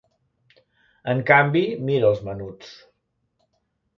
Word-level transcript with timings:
"En 1.13 1.19
canvi, 1.27 1.61
mira 1.89 2.09
els 2.11 2.23
menuts. 2.29 2.73